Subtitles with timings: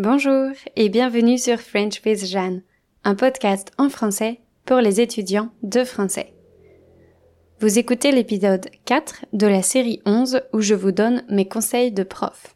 [0.00, 2.62] Bonjour et bienvenue sur French with Jeanne,
[3.02, 6.34] un podcast en français pour les étudiants de français.
[7.58, 12.04] Vous écoutez l'épisode 4 de la série 11 où je vous donne mes conseils de
[12.04, 12.54] prof.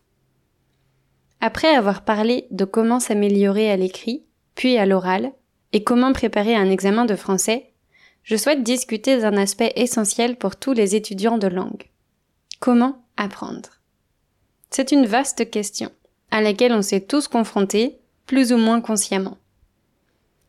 [1.41, 4.25] Après avoir parlé de comment s'améliorer à l'écrit,
[4.55, 5.33] puis à l'oral,
[5.73, 7.73] et comment préparer un examen de français,
[8.23, 11.91] je souhaite discuter d'un aspect essentiel pour tous les étudiants de langue.
[12.61, 13.81] Comment apprendre?
[14.71, 15.91] C'est une vaste question
[16.33, 19.37] à laquelle on s'est tous confrontés, plus ou moins consciemment.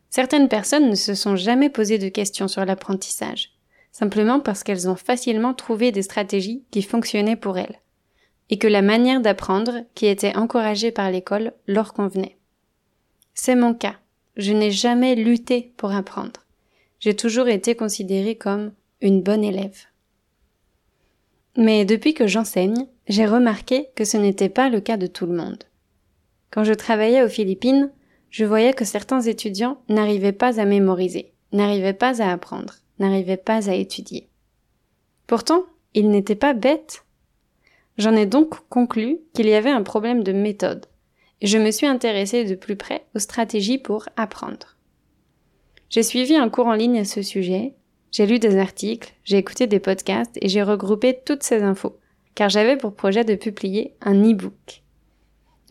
[0.08, 3.50] Certaines personnes ne se sont jamais posées de questions sur l'apprentissage,
[3.92, 7.80] simplement parce qu'elles ont facilement trouvé des stratégies qui fonctionnaient pour elles,
[8.48, 12.38] et que la manière d'apprendre qui était encouragée par l'école leur convenait.
[13.34, 13.96] C'est mon cas.
[14.36, 16.40] Je n'ai jamais lutté pour apprendre.
[16.98, 19.84] J'ai toujours été considérée comme une bonne élève.
[21.58, 25.36] Mais depuis que j'enseigne, j'ai remarqué que ce n'était pas le cas de tout le
[25.36, 25.64] monde.
[26.54, 27.90] Quand je travaillais aux Philippines,
[28.30, 33.68] je voyais que certains étudiants n'arrivaient pas à mémoriser, n'arrivaient pas à apprendre, n'arrivaient pas
[33.68, 34.28] à étudier.
[35.26, 37.04] Pourtant, ils n'étaient pas bêtes.
[37.98, 40.86] J'en ai donc conclu qu'il y avait un problème de méthode,
[41.40, 44.76] et je me suis intéressée de plus près aux stratégies pour apprendre.
[45.90, 47.74] J'ai suivi un cours en ligne à ce sujet,
[48.12, 51.98] j'ai lu des articles, j'ai écouté des podcasts et j'ai regroupé toutes ces infos,
[52.36, 54.83] car j'avais pour projet de publier un e-book.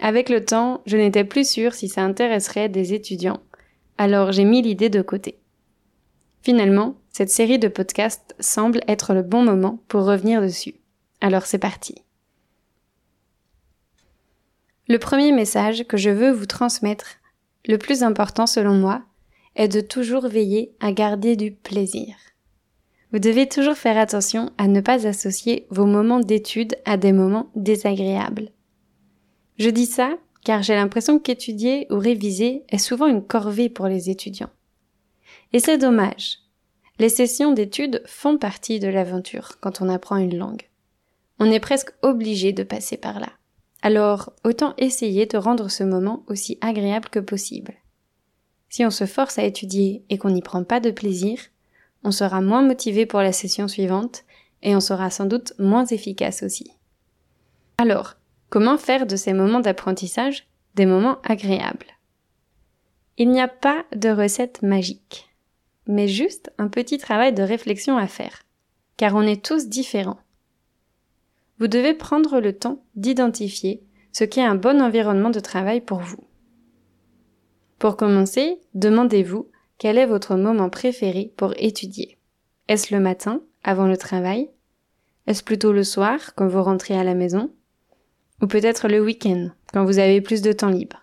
[0.04, 3.40] Avec le temps, je n'étais plus sûre si ça intéresserait des étudiants,
[3.98, 5.40] alors j'ai mis l'idée de côté.
[6.42, 10.76] Finalement, cette série de podcasts semble être le bon moment pour revenir dessus.
[11.22, 11.96] Alors c'est parti.
[14.90, 17.20] Le premier message que je veux vous transmettre,
[17.66, 19.04] le plus important selon moi,
[19.56, 22.14] est de toujours veiller à garder du plaisir.
[23.14, 27.50] Vous devez toujours faire attention à ne pas associer vos moments d'étude à des moments
[27.56, 28.50] désagréables.
[29.58, 34.10] Je dis ça car j'ai l'impression qu'étudier ou réviser est souvent une corvée pour les
[34.10, 34.50] étudiants.
[35.54, 36.40] Et c'est dommage.
[37.00, 40.70] Les sessions d'études font partie de l'aventure quand on apprend une langue.
[41.40, 43.30] On est presque obligé de passer par là.
[43.82, 47.74] Alors, autant essayer de rendre ce moment aussi agréable que possible.
[48.70, 51.40] Si on se force à étudier et qu'on n'y prend pas de plaisir,
[52.04, 54.24] on sera moins motivé pour la session suivante
[54.62, 56.72] et on sera sans doute moins efficace aussi.
[57.78, 58.16] Alors,
[58.54, 61.88] Comment faire de ces moments d'apprentissage des moments agréables?
[63.18, 65.28] Il n'y a pas de recette magique,
[65.88, 68.44] mais juste un petit travail de réflexion à faire,
[68.96, 70.20] car on est tous différents.
[71.58, 73.82] Vous devez prendre le temps d'identifier
[74.12, 76.24] ce qui est un bon environnement de travail pour vous.
[77.80, 79.50] Pour commencer, demandez-vous
[79.80, 82.20] quel est votre moment préféré pour étudier.
[82.68, 84.52] Est-ce le matin, avant le travail?
[85.26, 87.52] Est-ce plutôt le soir, quand vous rentrez à la maison?
[88.44, 91.02] Ou peut-être le week-end, quand vous avez plus de temps libre.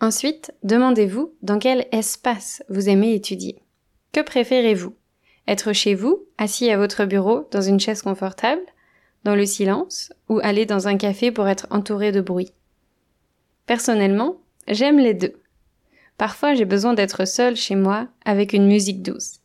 [0.00, 3.62] Ensuite, demandez-vous dans quel espace vous aimez étudier.
[4.12, 4.96] Que préférez-vous?
[5.46, 8.62] Être chez vous, assis à votre bureau, dans une chaise confortable,
[9.22, 12.52] dans le silence, ou aller dans un café pour être entouré de bruit?
[13.66, 15.40] Personnellement, j'aime les deux.
[16.18, 19.39] Parfois, j'ai besoin d'être seul chez moi avec une musique douce.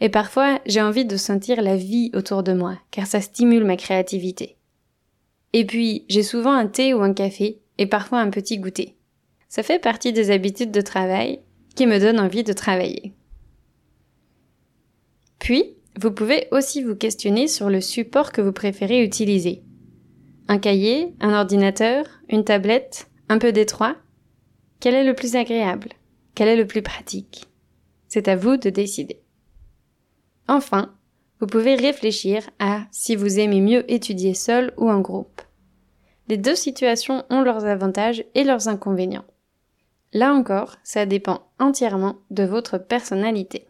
[0.00, 3.76] Et parfois, j'ai envie de sentir la vie autour de moi, car ça stimule ma
[3.76, 4.56] créativité.
[5.52, 8.96] Et puis, j'ai souvent un thé ou un café, et parfois un petit goûter.
[9.48, 11.40] Ça fait partie des habitudes de travail
[11.76, 13.12] qui me donnent envie de travailler.
[15.38, 19.62] Puis, vous pouvez aussi vous questionner sur le support que vous préférez utiliser.
[20.48, 23.96] Un cahier, un ordinateur, une tablette, un peu d'étroit?
[24.80, 25.90] Quel est le plus agréable?
[26.34, 27.46] Quel est le plus pratique?
[28.08, 29.20] C'est à vous de décider.
[30.48, 30.92] Enfin,
[31.40, 35.42] vous pouvez réfléchir à si vous aimez mieux étudier seul ou en groupe.
[36.28, 39.24] Les deux situations ont leurs avantages et leurs inconvénients.
[40.12, 43.66] Là encore, ça dépend entièrement de votre personnalité.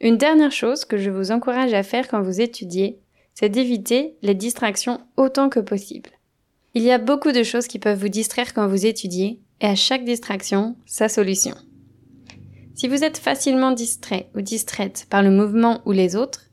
[0.00, 2.98] Une dernière chose que je vous encourage à faire quand vous étudiez,
[3.34, 6.10] c'est d'éviter les distractions autant que possible.
[6.74, 9.76] Il y a beaucoup de choses qui peuvent vous distraire quand vous étudiez, et à
[9.76, 11.54] chaque distraction, sa solution.
[12.82, 16.50] Si vous êtes facilement distrait ou distraite par le mouvement ou les autres,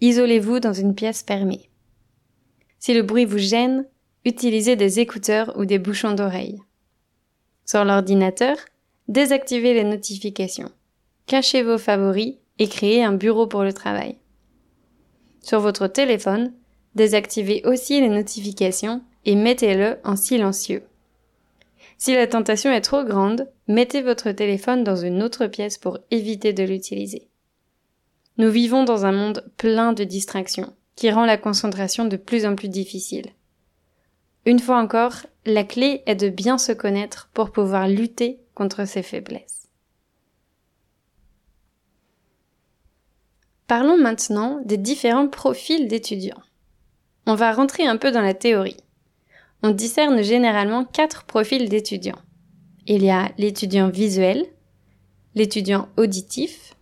[0.00, 1.68] isolez-vous dans une pièce fermée.
[2.78, 3.86] Si le bruit vous gêne,
[4.24, 6.62] utilisez des écouteurs ou des bouchons d'oreille.
[7.66, 8.56] Sur l'ordinateur,
[9.08, 10.70] désactivez les notifications.
[11.26, 14.16] Cachez vos favoris et créez un bureau pour le travail.
[15.42, 16.54] Sur votre téléphone,
[16.94, 20.84] désactivez aussi les notifications et mettez-le en silencieux.
[21.98, 26.52] Si la tentation est trop grande, mettez votre téléphone dans une autre pièce pour éviter
[26.52, 27.28] de l'utiliser.
[28.38, 32.54] Nous vivons dans un monde plein de distractions, qui rend la concentration de plus en
[32.54, 33.26] plus difficile.
[34.44, 35.14] Une fois encore,
[35.46, 39.68] la clé est de bien se connaître pour pouvoir lutter contre ses faiblesses.
[43.66, 46.42] Parlons maintenant des différents profils d'étudiants.
[47.26, 48.76] On va rentrer un peu dans la théorie.
[49.62, 52.20] On discerne généralement quatre profils d'étudiants.
[52.86, 54.46] Il y a l'étudiant visuel,
[55.34, 56.74] l'étudiant auditif,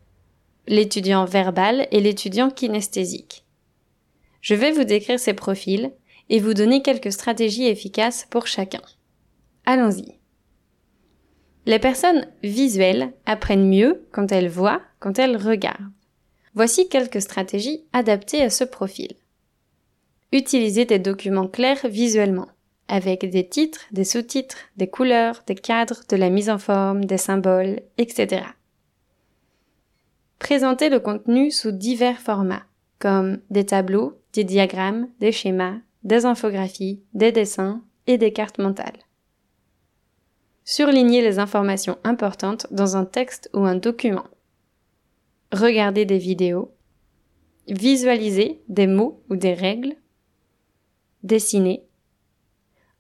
[0.67, 3.45] l'étudiant verbal et l'étudiant kinesthésique.
[4.41, 5.93] Je vais vous décrire ces profils
[6.29, 8.83] et vous donner quelques stratégies efficaces pour chacun.
[9.65, 10.19] Allons-y.
[11.67, 15.91] Les personnes visuelles apprennent mieux quand elles voient, quand elles regardent.
[16.55, 19.15] Voici quelques stratégies adaptées à ce profil.
[20.33, 22.49] Utilisez des documents clairs visuellement,
[22.89, 27.19] avec des titres, des sous-titres, des couleurs, des cadres, de la mise en forme, des
[27.19, 28.47] symboles, etc.
[30.39, 32.65] Présentez le contenu sous divers formats,
[32.99, 38.99] comme des tableaux, des diagrammes, des schémas, des infographies, des dessins et des cartes mentales.
[40.65, 44.25] Surlignez les informations importantes dans un texte ou un document
[45.55, 46.75] regarder des vidéos,
[47.69, 49.95] visualiser des mots ou des règles,
[51.23, 51.85] dessiner,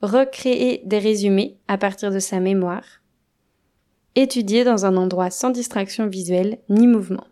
[0.04, 2.84] recréer des résumés à partir de sa mémoire,
[4.14, 7.26] étudier dans un endroit sans distraction visuelle ni mouvement.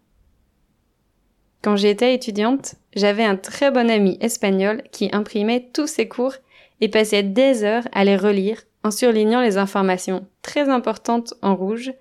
[1.63, 6.35] Quand j'étais étudiante, j'avais un très bon ami espagnol qui imprimait tous ses cours
[6.81, 11.93] et passait des heures à les relire en surlignant les informations très importantes en rouge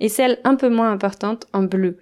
[0.00, 1.98] et celles un peu moins importantes en bleu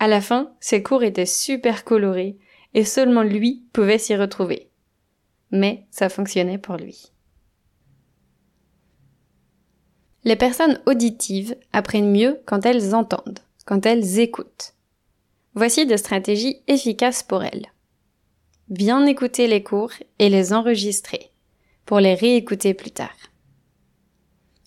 [0.00, 2.38] à la fin, ses cours étaient super colorés
[2.72, 4.70] et seulement lui pouvait s'y retrouver.
[5.52, 7.12] Mais ça fonctionnait pour lui.
[10.24, 14.74] Les personnes auditives apprennent mieux quand elles entendent, quand elles écoutent.
[15.54, 17.66] Voici des stratégies efficaces pour elles.
[18.68, 21.30] Bien écouter les cours et les enregistrer
[21.86, 23.16] pour les réécouter plus tard.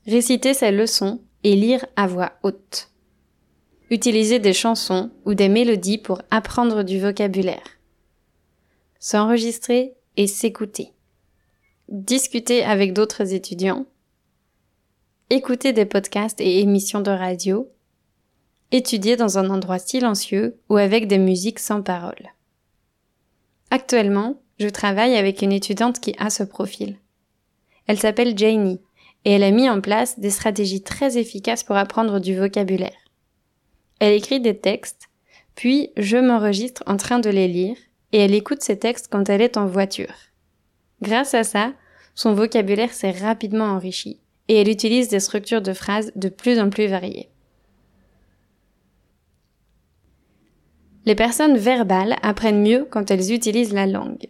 [0.06, 2.90] Réciter ses leçons et lire à voix haute.
[3.90, 7.64] Utiliser des chansons ou des mélodies pour apprendre du vocabulaire.
[9.00, 10.92] S'enregistrer et s'écouter.
[11.88, 13.86] Discuter avec d'autres étudiants.
[15.36, 17.68] Écouter des podcasts et émissions de radio.
[18.70, 22.30] Étudier dans un endroit silencieux ou avec des musiques sans parole.
[23.72, 27.00] Actuellement, je travaille avec une étudiante qui a ce profil.
[27.88, 28.80] Elle s'appelle Janie
[29.26, 33.10] et elle a mis en place des stratégies très efficaces pour apprendre du vocabulaire.
[34.00, 35.10] Elle écrit des textes,
[35.56, 37.78] puis je m'enregistre en train de les lire,
[38.12, 40.14] et elle écoute ces textes quand elle est en voiture.
[41.02, 41.74] Grâce à ça,
[42.14, 46.70] son vocabulaire s'est rapidement enrichi, et elle utilise des structures de phrases de plus en
[46.70, 47.30] plus variées.
[51.06, 54.30] Les personnes verbales apprennent mieux quand elles utilisent la langue.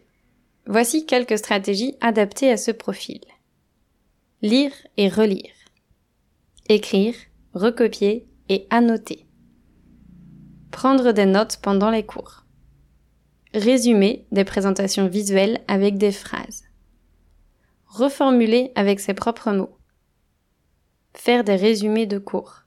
[0.65, 3.21] Voici quelques stratégies adaptées à ce profil.
[4.41, 5.53] Lire et relire.
[6.69, 7.15] Écrire,
[7.53, 9.27] recopier et annoter.
[10.71, 12.45] Prendre des notes pendant les cours.
[13.53, 16.63] Résumer des présentations visuelles avec des phrases.
[17.85, 19.77] Reformuler avec ses propres mots.
[21.13, 22.63] Faire des résumés de cours.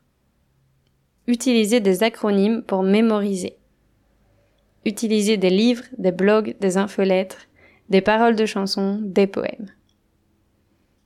[1.26, 3.56] Utiliser des acronymes pour mémoriser.
[4.84, 7.48] Utiliser des livres, des blogs, des infolettres,
[7.88, 9.70] des paroles de chansons, des poèmes.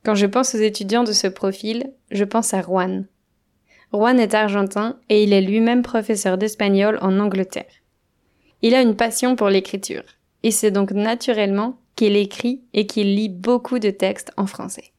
[0.03, 3.07] Quand je pense aux étudiants de ce profil, je pense à Juan,
[3.93, 7.71] Juan est argentin et il est lui-même professeur d'espagnol en Angleterre.
[8.61, 10.03] Il a une passion pour l'écriture,
[10.43, 14.93] et c'est donc naturellement qu'il écrit et qu'il lit beaucoup de textes en français.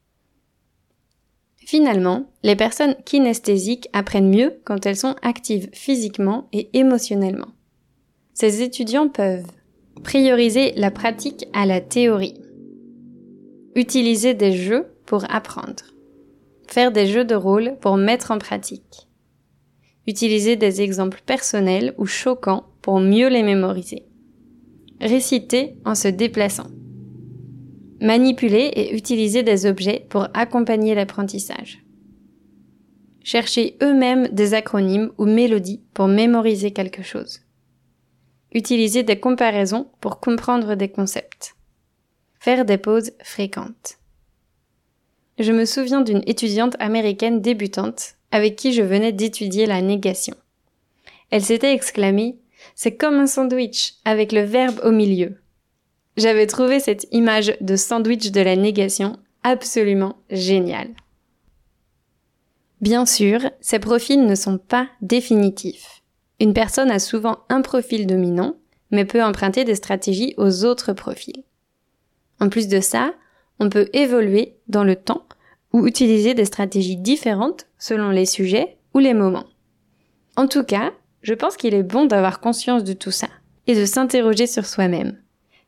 [1.65, 7.47] Finalement, les personnes kinesthésiques apprennent mieux quand elles sont actives physiquement et émotionnellement.
[8.33, 9.51] Ces étudiants peuvent
[10.03, 12.39] prioriser la pratique à la théorie,
[13.75, 15.83] utiliser des jeux pour apprendre,
[16.67, 19.07] Faire des jeux de rôle pour mettre en pratique.
[20.07, 24.07] Utiliser des exemples personnels ou choquants pour mieux les mémoriser.
[24.99, 26.67] Réciter en se déplaçant.
[28.03, 31.83] Manipuler et utiliser des objets pour accompagner l'apprentissage.
[33.23, 37.41] Chercher eux-mêmes des acronymes ou mélodies pour mémoriser quelque chose.
[38.51, 41.55] Utiliser des comparaisons pour comprendre des concepts.
[42.39, 43.97] Faire des pauses fréquentes
[45.39, 50.35] je me souviens d'une étudiante américaine débutante avec qui je venais d'étudier la négation.
[51.31, 52.37] Elle s'était exclamée
[52.75, 55.37] C'est comme un sandwich avec le verbe au milieu.
[56.15, 60.89] J'avais trouvé cette image de sandwich de la négation absolument géniale.
[62.81, 66.03] Bien sûr, ces profils ne sont pas définitifs.
[66.39, 68.57] Une personne a souvent un profil dominant,
[68.91, 71.43] mais peut emprunter des stratégies aux autres profils.
[72.39, 73.13] En plus de ça,
[73.59, 75.25] on peut évoluer dans le temps
[75.71, 79.45] ou utiliser des stratégies différentes selon les sujets ou les moments.
[80.35, 80.91] En tout cas,
[81.21, 83.29] je pense qu'il est bon d'avoir conscience de tout ça
[83.65, 85.22] et de s'interroger sur soi-même.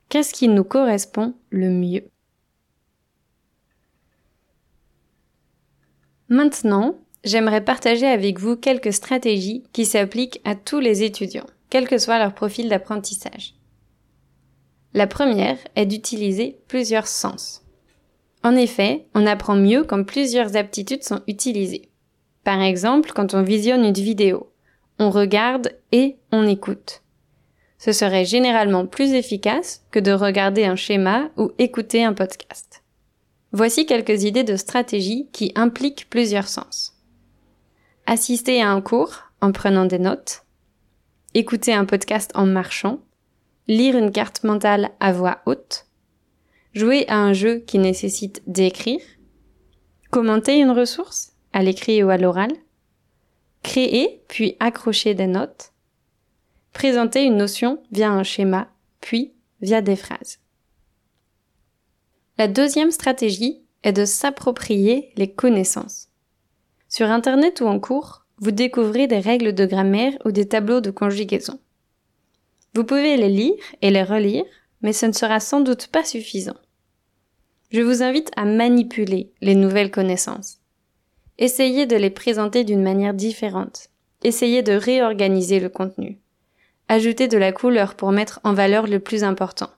[0.10, 2.10] Qu'est-ce qui nous correspond le mieux?
[6.30, 11.98] Maintenant, j'aimerais partager avec vous quelques stratégies qui s'appliquent à tous les étudiants, quel que
[11.98, 13.56] soit leur profil d'apprentissage.
[14.94, 17.64] La première est d'utiliser plusieurs sens.
[18.44, 21.90] En effet, on apprend mieux quand plusieurs aptitudes sont utilisées.
[22.44, 24.54] Par exemple, quand on visionne une vidéo,
[25.00, 27.02] on regarde et on écoute.
[27.78, 32.84] Ce serait généralement plus efficace que de regarder un schéma ou écouter un podcast.
[33.52, 36.94] Voici quelques idées de stratégies qui impliquent plusieurs sens.
[38.06, 40.44] Assister à un cours en prenant des notes,
[41.34, 43.00] écouter un podcast en marchant,
[43.68, 45.86] lire une carte mentale à voix haute,
[46.74, 49.02] jouer à un jeu qui nécessite d'écrire,
[50.12, 52.52] commenter une ressource à l'écrit ou à l'oral,
[53.64, 55.72] créer puis accrocher des notes,
[56.76, 58.68] présenter une notion via un schéma
[59.00, 60.40] puis via des phrases.
[62.38, 66.10] La deuxième stratégie est de s'approprier les connaissances.
[66.90, 70.92] Sur Internet ou en cours, vous découvrez des règles de grammaire ou des tableaux de
[70.92, 71.62] conjugaison.
[72.74, 74.44] Vous pouvez les lire et les relire,
[74.82, 76.58] mais ce ne sera sans doute pas suffisant.
[77.72, 80.60] Je vous invite à manipuler les nouvelles connaissances.
[81.38, 83.88] Essayez de les présenter d'une manière différente.
[84.26, 86.20] Essayez de réorganiser le contenu.
[86.88, 89.70] Ajoutez de la couleur pour mettre en valeur le plus important.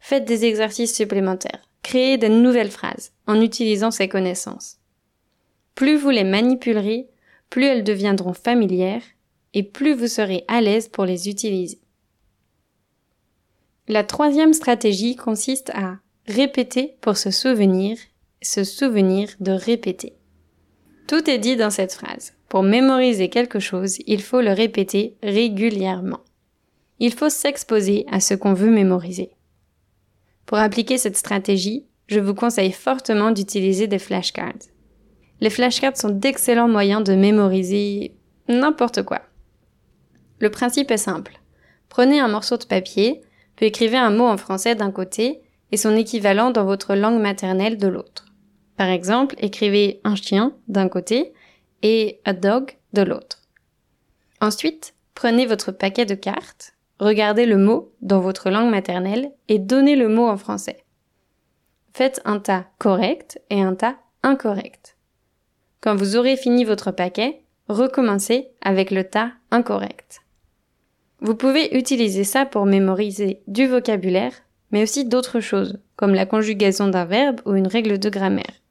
[0.00, 1.68] Faites des exercices supplémentaires.
[1.82, 4.78] Créez de nouvelles phrases en utilisant ces connaissances.
[5.74, 7.08] Plus vous les manipulerez,
[7.50, 9.02] plus elles deviendront familières
[9.54, 11.80] et plus vous serez à l'aise pour les utiliser.
[13.86, 17.98] La troisième stratégie consiste à répéter pour se souvenir,
[18.42, 20.14] se souvenir de répéter.
[21.06, 22.32] Tout est dit dans cette phrase.
[22.54, 26.20] Pour mémoriser quelque chose, il faut le répéter régulièrement.
[27.00, 29.30] Il faut s'exposer à ce qu'on veut mémoriser.
[30.46, 34.68] Pour appliquer cette stratégie, je vous conseille fortement d'utiliser des flashcards.
[35.40, 38.14] Les flashcards sont d'excellents moyens de mémoriser
[38.48, 39.22] n'importe quoi.
[40.38, 41.40] Le principe est simple.
[41.88, 43.22] Prenez un morceau de papier,
[43.56, 45.40] puis écrivez un mot en français d'un côté
[45.72, 48.26] et son équivalent dans votre langue maternelle de l'autre.
[48.76, 51.32] Par exemple, écrivez un chien d'un côté
[51.84, 53.42] et a dog de l'autre.
[54.40, 59.94] Ensuite, prenez votre paquet de cartes, regardez le mot dans votre langue maternelle et donnez
[59.94, 60.84] le mot en français.
[61.92, 64.96] Faites un tas correct et un tas incorrect.
[65.80, 70.22] Quand vous aurez fini votre paquet, recommencez avec le tas incorrect.
[71.20, 74.32] Vous pouvez utiliser ça pour mémoriser du vocabulaire,
[74.70, 78.62] mais aussi d'autres choses, comme la conjugaison d'un verbe ou une règle de grammaire.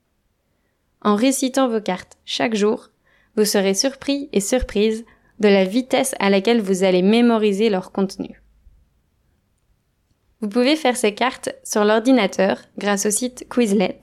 [1.01, 2.89] En récitant vos cartes chaque jour,
[3.36, 5.06] vous serez surpris et surprise
[5.40, 8.42] de la vitesse à laquelle vous allez mémoriser leur contenu.
[10.42, 14.00] Vous pouvez faire ces cartes sur l'ordinateur grâce au site Quizlet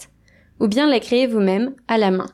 [0.58, 2.28] ou bien les créer vous-même à la main.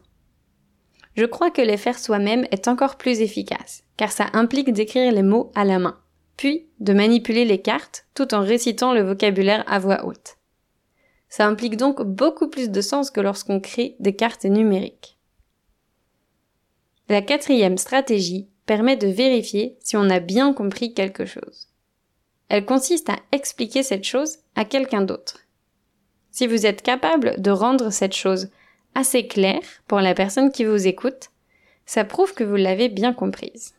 [1.17, 5.23] Je crois que les faire soi-même est encore plus efficace, car ça implique d'écrire les
[5.23, 5.99] mots à la main,
[6.37, 10.37] puis de manipuler les cartes tout en récitant le vocabulaire à voix haute.
[11.29, 15.16] Ça implique donc beaucoup plus de sens que lorsqu'on crée des cartes numériques.
[17.09, 21.69] La quatrième stratégie permet de vérifier si on a bien compris quelque chose.
[22.49, 25.41] Elle consiste à expliquer cette chose à quelqu'un d'autre.
[26.31, 28.51] Si vous êtes capable de rendre cette chose
[28.95, 31.31] assez claire pour la personne qui vous écoute,
[31.87, 33.75] ça prouve que vous l'avez bien comprise.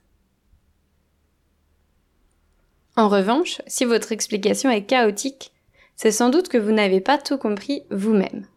[2.96, 5.52] En revanche, si votre explication est chaotique,
[5.96, 8.48] c'est sans doute que vous n'avez pas tout compris vous-même.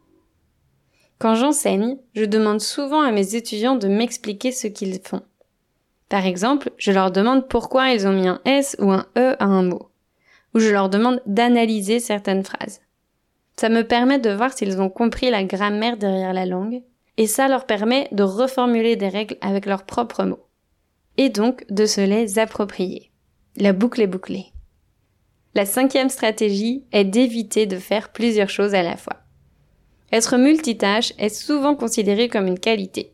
[1.20, 5.20] Quand j'enseigne, je demande souvent à mes étudiants de m'expliquer ce qu'ils font.
[6.08, 9.44] Par exemple, je leur demande pourquoi ils ont mis un S ou un E à
[9.44, 9.90] un mot,
[10.54, 12.80] ou je leur demande d'analyser certaines phrases.
[13.56, 16.82] Ça me permet de voir s'ils ont compris la grammaire derrière la langue,
[17.18, 20.46] et ça leur permet de reformuler des règles avec leurs propres mots,
[21.18, 23.10] et donc de se les approprier.
[23.58, 24.46] La boucle est bouclée.
[25.54, 29.19] La cinquième stratégie est d'éviter de faire plusieurs choses à la fois.
[30.12, 33.12] Être multitâche est souvent considéré comme une qualité.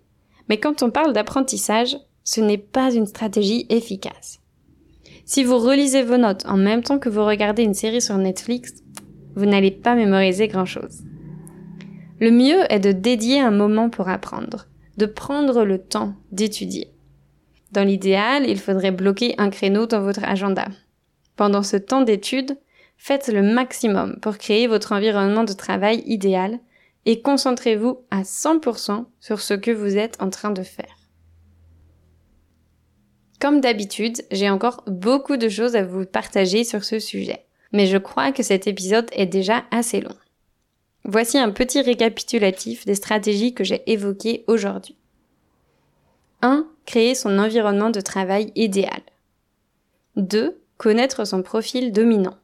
[0.48, 4.40] Mais quand on parle d'apprentissage, ce n'est pas une stratégie efficace.
[5.24, 8.74] Si vous relisez vos notes en même temps que vous regardez une série sur Netflix,
[9.34, 11.02] vous n'allez pas mémoriser grand-chose.
[12.20, 16.92] Le mieux est de dédier un moment pour apprendre, de prendre le temps d'étudier.
[17.72, 20.66] Dans l'idéal, il faudrait bloquer un créneau dans votre agenda.
[21.36, 22.56] Pendant ce temps d'étude,
[22.96, 26.58] faites le maximum pour créer votre environnement de travail idéal
[27.06, 30.96] et concentrez-vous à 100% sur ce que vous êtes en train de faire.
[33.40, 37.96] Comme d'habitude, j'ai encore beaucoup de choses à vous partager sur ce sujet, mais je
[37.96, 40.16] crois que cet épisode est déjà assez long.
[41.04, 44.96] Voici un petit récapitulatif des stratégies que j'ai évoquées aujourd'hui.
[46.42, 46.66] 1.
[46.86, 49.02] Créer son environnement de travail idéal.
[50.16, 50.60] 2.
[50.78, 52.36] Connaître son profil dominant.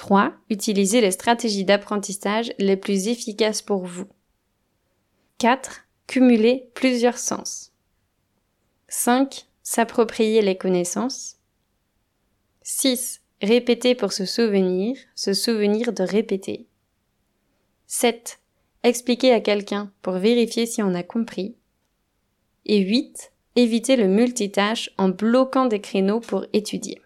[0.00, 0.32] 3.
[0.48, 4.06] Utiliser les stratégies d'apprentissage les plus efficaces pour vous.
[5.36, 5.82] 4.
[6.06, 7.74] Cumuler plusieurs sens.
[8.88, 9.46] 5.
[9.62, 11.36] S'approprier les connaissances.
[12.62, 13.20] 6.
[13.42, 16.66] Répéter pour se souvenir, se souvenir de répéter.
[17.86, 18.40] 7.
[18.82, 21.56] Expliquer à quelqu'un pour vérifier si on a compris.
[22.64, 23.32] Et 8.
[23.54, 27.02] Éviter le multitâche en bloquant des créneaux pour étudier.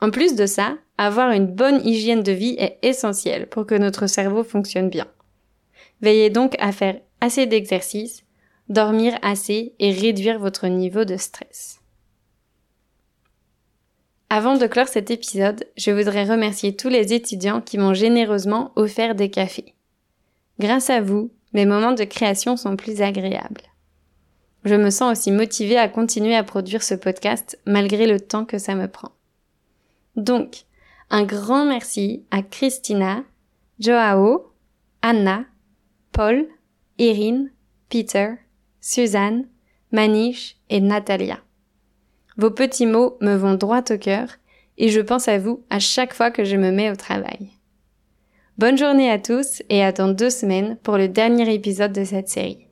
[0.00, 4.06] En plus de ça, avoir une bonne hygiène de vie est essentiel pour que notre
[4.06, 5.06] cerveau fonctionne bien.
[6.00, 8.24] Veillez donc à faire assez d'exercices,
[8.68, 11.80] dormir assez et réduire votre niveau de stress.
[14.30, 19.14] Avant de clore cet épisode, je voudrais remercier tous les étudiants qui m'ont généreusement offert
[19.14, 19.74] des cafés.
[20.58, 23.60] Grâce à vous, mes moments de création sont plus agréables.
[24.64, 28.58] Je me sens aussi motivée à continuer à produire ce podcast malgré le temps que
[28.58, 29.10] ça me prend.
[30.16, 30.64] Donc,
[31.12, 33.22] un grand merci à Christina,
[33.78, 34.50] Joao,
[35.02, 35.44] Anna,
[36.10, 36.48] Paul,
[36.98, 37.48] Erin,
[37.90, 38.36] Peter,
[38.80, 39.46] Suzanne,
[39.92, 41.38] Manish et Natalia.
[42.38, 44.28] Vos petits mots me vont droit au cœur
[44.78, 47.50] et je pense à vous à chaque fois que je me mets au travail.
[48.56, 52.30] Bonne journée à tous et à dans deux semaines pour le dernier épisode de cette
[52.30, 52.66] série.